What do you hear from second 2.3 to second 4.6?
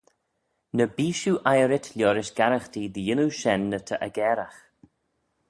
garaghtee dy yannoo shen ny ta aggairagh.